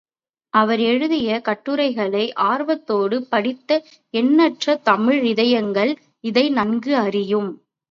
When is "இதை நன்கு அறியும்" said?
6.23-7.51